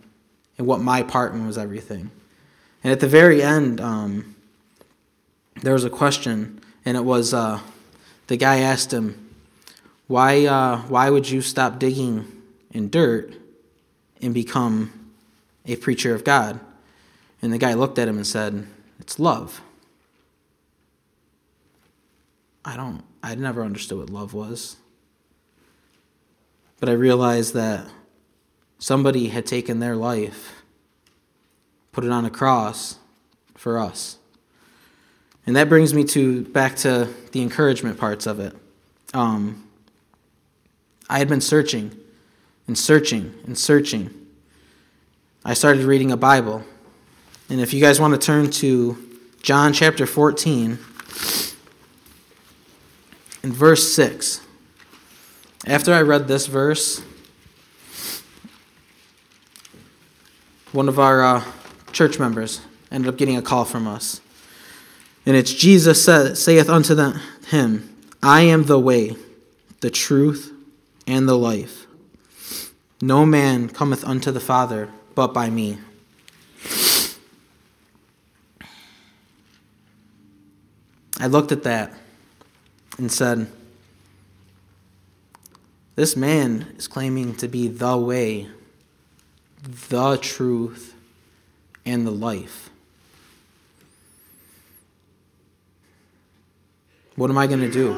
[0.58, 2.10] and what my part in was everything.
[2.86, 4.38] And at the very end, um,
[5.62, 7.60] there was a question, and it was uh,
[8.28, 9.36] the guy asked him,
[10.08, 10.46] "Why?
[10.46, 12.31] Uh, why would you stop digging
[12.71, 13.33] in dirt
[14.21, 15.12] and become
[15.65, 16.62] a preacher of God?"
[17.42, 18.65] And the guy looked at him and said,
[19.02, 19.60] "It's love."
[22.66, 24.78] I don't, I never understood what love was.
[26.80, 27.88] But I realized that
[28.80, 30.63] somebody had taken their life,
[31.92, 32.98] put it on a cross
[33.54, 34.18] for us.
[35.46, 38.56] And that brings me to back to the encouragement parts of it.
[39.13, 39.68] Um,
[41.08, 41.96] I had been searching
[42.68, 44.10] and searching and searching.
[45.46, 46.63] I started reading a Bible.
[47.48, 48.98] And if you guys want to turn to
[49.44, 50.80] John chapter 14,
[53.46, 54.41] in verse 6.
[55.67, 57.04] After I read this verse,
[60.71, 61.43] one of our uh,
[61.91, 64.19] church members ended up getting a call from us.
[65.27, 66.96] And it's Jesus saith, saith unto
[67.50, 69.15] him, I am the way,
[69.79, 70.52] the truth,
[71.06, 71.85] and the life.
[73.00, 75.77] No man cometh unto the Father but by me.
[81.19, 81.93] I looked at that
[82.98, 83.48] and said,
[85.96, 88.48] This man is claiming to be the way,
[89.89, 90.96] the truth,
[91.85, 92.69] and the life.
[97.15, 97.93] What am I going to do?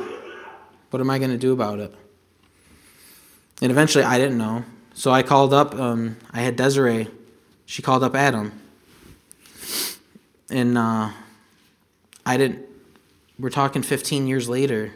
[0.92, 1.94] What am I going to do about it?
[3.62, 4.64] And eventually I didn't know.
[4.94, 7.08] So I called up, um, I had Desiree.
[7.66, 8.52] She called up Adam.
[10.50, 11.10] And uh,
[12.26, 12.66] I didn't,
[13.40, 14.92] we're talking 15 years later.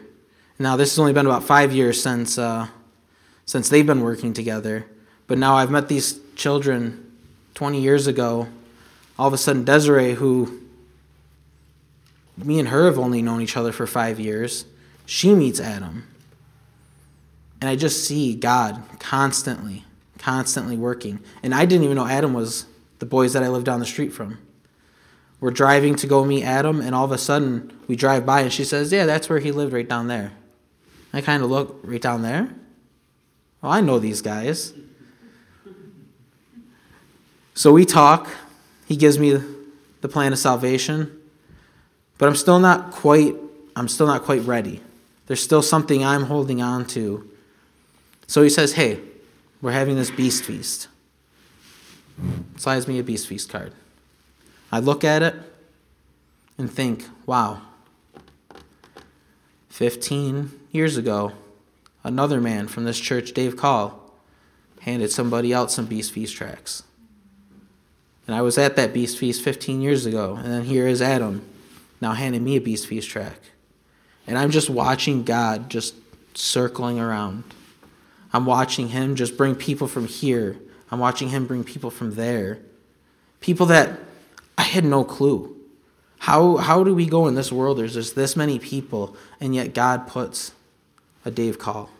[0.58, 2.68] Now, this has only been about five years since, uh,
[3.46, 4.86] since they've been working together.
[5.26, 7.12] But now I've met these children
[7.54, 8.48] 20 years ago.
[9.18, 10.60] All of a sudden, Desiree, who
[12.36, 14.64] me and her have only known each other for five years,
[15.06, 16.06] she meets Adam.
[17.60, 19.84] And I just see God constantly,
[20.18, 21.20] constantly working.
[21.42, 22.66] And I didn't even know Adam was
[22.98, 24.38] the boys that I lived down the street from.
[25.42, 28.52] We're driving to go meet Adam, and all of a sudden we drive by, and
[28.52, 30.30] she says, Yeah, that's where he lived right down there.
[31.12, 32.48] I kind of look right down there.
[33.60, 34.72] Well, I know these guys.
[37.54, 38.28] So we talk.
[38.86, 39.36] He gives me
[40.00, 41.10] the plan of salvation.
[42.18, 43.34] But I'm still not quite
[43.74, 44.80] I'm still not quite ready.
[45.26, 47.28] There's still something I'm holding on to.
[48.28, 49.00] So he says, "Hey,
[49.60, 50.86] we're having this beast feast."
[52.56, 53.72] Slides me a beast feast card.
[54.72, 55.36] I look at it
[56.58, 57.62] and think, "Wow.
[59.68, 61.32] 15 years ago,
[62.02, 64.12] another man from this church, Dave Call,
[64.80, 66.82] handed somebody out some beast feast tracks.
[68.26, 71.42] And I was at that beast feast 15 years ago, and then here is Adam
[72.02, 73.38] now handing me a Beast Feast track.
[74.26, 75.94] And I'm just watching God just
[76.34, 77.44] circling around.
[78.32, 80.56] I'm watching Him just bring people from here.
[80.90, 82.58] I'm watching Him bring people from there.
[83.40, 84.00] People that
[84.56, 85.56] I had no clue.
[86.18, 87.78] How, how do we go in this world?
[87.78, 90.52] There's just this many people, and yet God puts
[91.24, 91.90] a Dave Call,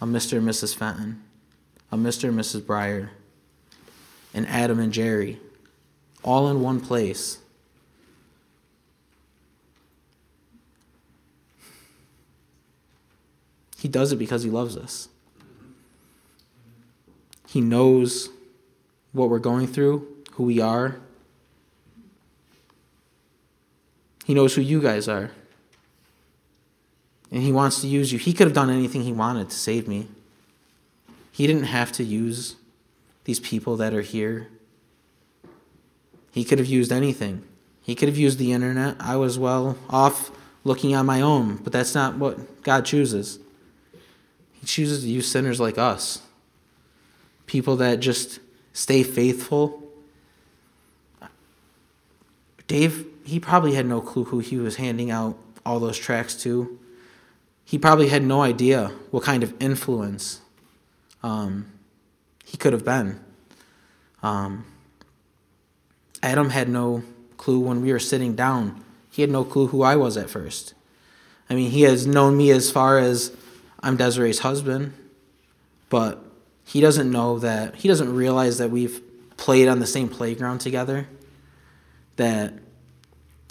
[0.00, 0.38] a Mr.
[0.38, 0.74] and Mrs.
[0.74, 1.22] Fenton,
[1.90, 2.28] a Mr.
[2.28, 2.60] and Mrs.
[2.60, 3.10] Breyer,
[4.34, 5.40] and Adam and Jerry,
[6.22, 7.38] all in one place
[13.80, 15.08] He does it because He loves us.
[17.48, 18.28] He knows
[19.12, 21.00] what we're going through, who we are.
[24.24, 25.30] He knows who you guys are.
[27.30, 28.18] And He wants to use you.
[28.18, 30.08] He could have done anything He wanted to save me.
[31.32, 32.56] He didn't have to use
[33.24, 34.48] these people that are here.
[36.32, 37.42] He could have used anything.
[37.82, 38.96] He could have used the internet.
[39.00, 40.30] I was well off
[40.64, 43.38] looking on my own, but that's not what God chooses.
[44.60, 46.22] He chooses to use sinners like us,
[47.46, 48.38] people that just
[48.72, 49.82] stay faithful.
[52.66, 56.80] Dave, he probably had no clue who he was handing out all those tracks to.
[57.64, 60.40] He probably had no idea what kind of influence
[61.22, 61.70] um,
[62.44, 63.20] he could have been.
[64.20, 64.64] Um,
[66.20, 67.04] Adam had no
[67.36, 68.82] clue when we were sitting down.
[69.12, 70.74] He had no clue who I was at first.
[71.48, 73.34] I mean, he has known me as far as
[73.80, 74.92] I'm Desiree's husband,
[75.88, 76.24] but
[76.64, 79.00] he doesn't know that, he doesn't realize that we've
[79.36, 81.06] played on the same playground together,
[82.16, 82.54] that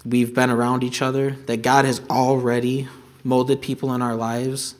[0.04, 2.88] we've been around each other, that God has already
[3.22, 4.74] molded people in our lives.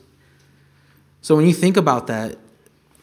[1.21, 2.37] So when you think about that,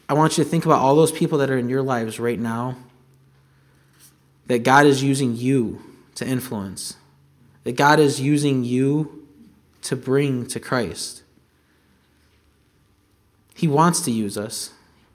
[0.07, 2.39] I want you to think about all those people that are in your lives right
[2.39, 2.75] now
[4.47, 5.79] that God is using you
[6.15, 6.95] to influence,
[7.63, 9.27] that God is using you
[9.83, 11.23] to bring to Christ.
[13.53, 14.71] He wants to use us.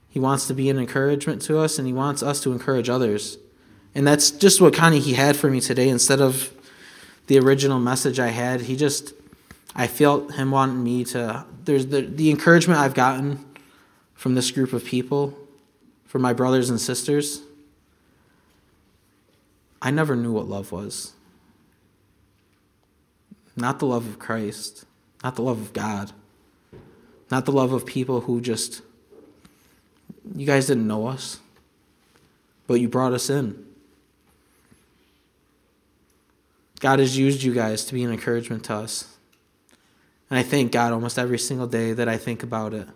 [0.09, 3.39] He wants to be an encouragement to us, and He wants us to encourage others.
[3.95, 5.89] And that's just what kind of He had for me today.
[5.89, 6.53] Instead of
[7.27, 9.13] the original message I had, He just,
[9.75, 11.45] I felt Him wanting me to.
[11.65, 13.45] There's the, the encouragement I've gotten
[14.15, 15.37] from this group of people,
[16.07, 17.41] from my brothers and sisters.
[19.81, 21.13] I never knew what love was.
[23.57, 24.85] Not the love of Christ,
[25.23, 26.13] not the love of God.
[27.31, 28.83] Not the love of people who just,
[30.37, 31.41] you guys didn't know us,
[32.67, 33.65] but you brought us in.
[36.85, 39.17] God has used you guys to be an encouragement to us.
[40.29, 42.87] And I thank God almost every single day that I think about it,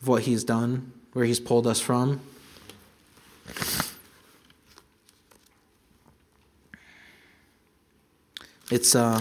[0.00, 2.22] of what He's done, where He's pulled us from.
[8.70, 9.20] It's uh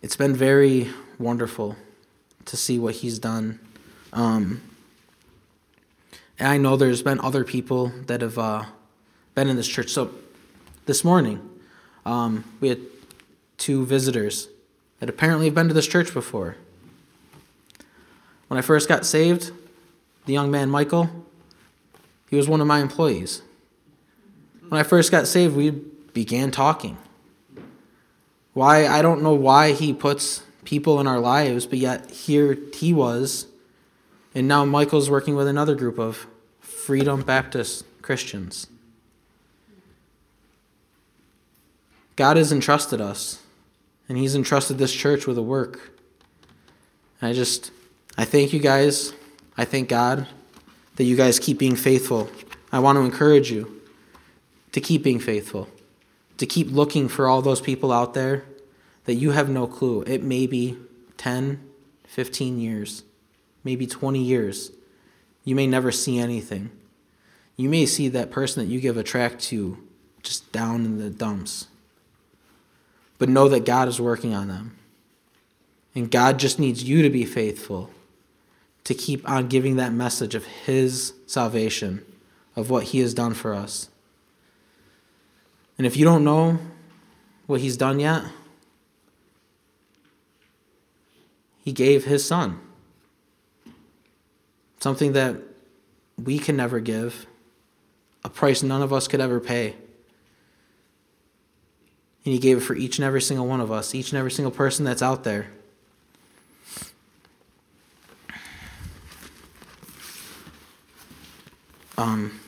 [0.00, 1.74] It's been very wonderful
[2.44, 3.58] to see what he's done.
[4.12, 4.62] Um,
[6.40, 8.64] and I know there's been other people that have uh,
[9.34, 9.90] been in this church.
[9.90, 10.10] So
[10.86, 11.46] this morning,
[12.06, 12.80] um, we had
[13.58, 14.48] two visitors
[15.00, 16.56] that apparently have been to this church before.
[18.48, 19.52] When I first got saved,
[20.24, 21.10] the young man Michael,
[22.30, 23.42] he was one of my employees.
[24.68, 26.96] When I first got saved, we began talking.
[28.54, 32.94] Why I don't know why he puts people in our lives, but yet here he
[32.94, 33.46] was,
[34.34, 36.26] and now Michael's working with another group of
[36.90, 38.66] Freedom Baptist Christians.
[42.16, 43.40] God has entrusted us,
[44.08, 45.92] and He's entrusted this church with a work.
[47.22, 47.70] I just,
[48.18, 49.12] I thank you guys.
[49.56, 50.26] I thank God
[50.96, 52.28] that you guys keep being faithful.
[52.72, 53.80] I want to encourage you
[54.72, 55.68] to keep being faithful,
[56.38, 58.42] to keep looking for all those people out there
[59.04, 60.02] that you have no clue.
[60.08, 60.76] It may be
[61.18, 61.64] 10,
[62.08, 63.04] 15 years,
[63.62, 64.72] maybe 20 years.
[65.44, 66.72] You may never see anything.
[67.60, 69.76] You may see that person that you give a tract to
[70.22, 71.68] just down in the dumps.
[73.18, 74.78] But know that God is working on them.
[75.94, 77.90] And God just needs you to be faithful
[78.84, 82.02] to keep on giving that message of His salvation,
[82.56, 83.90] of what He has done for us.
[85.76, 86.58] And if you don't know
[87.46, 88.24] what He's done yet,
[91.62, 92.58] He gave His Son.
[94.80, 95.36] Something that
[96.16, 97.26] we can never give,
[98.24, 99.74] a price none of us could ever pay.
[102.24, 104.30] And He gave it for each and every single one of us, each and every
[104.30, 105.48] single person that's out there.
[111.96, 112.40] Um,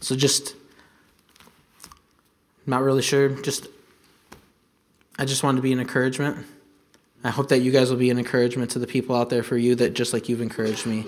[0.00, 0.54] so just
[2.64, 3.28] not really sure.
[3.28, 3.66] Just
[5.18, 6.46] I just wanted to be an encouragement.
[7.24, 9.56] I hope that you guys will be an encouragement to the people out there for
[9.56, 11.06] you that just like you've encouraged me.